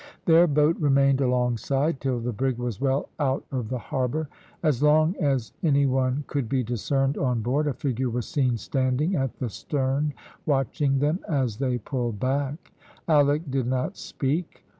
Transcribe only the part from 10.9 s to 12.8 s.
them as they pulled back.